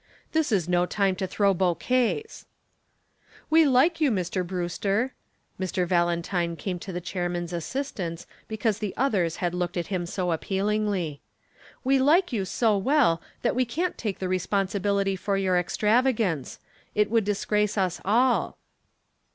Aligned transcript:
"This 0.31 0.51
is 0.51 0.67
no 0.67 0.87
time 0.87 1.15
to 1.17 1.27
throw 1.27 1.53
bouquets." 1.53 2.47
"We 3.51 3.65
like 3.65 4.01
you, 4.01 4.09
Brewster." 4.09 5.13
Mr. 5.59 5.85
Valentine 5.85 6.55
came 6.55 6.79
to 6.79 6.91
the 6.91 6.99
chairman's 6.99 7.53
assistance 7.53 8.25
because 8.47 8.79
the 8.79 8.95
others 8.97 9.35
had 9.35 9.53
looked 9.53 9.77
at 9.77 9.85
him 9.93 10.07
so 10.07 10.31
appealingly. 10.31 11.21
"We 11.83 11.99
like 11.99 12.33
you 12.33 12.45
so 12.45 12.75
well 12.79 13.21
that 13.43 13.55
we 13.55 13.63
can't 13.63 13.95
take 13.95 14.17
the 14.17 14.27
responsibility 14.27 15.15
for 15.15 15.37
your 15.37 15.59
extravagance. 15.59 16.57
It 16.95 17.11
would 17.11 17.23
disgrace 17.23 17.77
us 17.77 18.01
all." 18.03 18.57